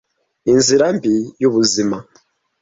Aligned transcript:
Inzira 0.51 0.85
mbi 0.97 1.13
yubuzima 1.41 1.97